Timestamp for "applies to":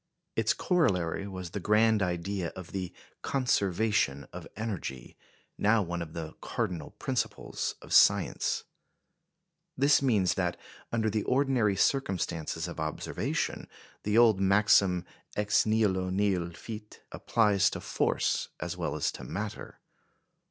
17.11-17.79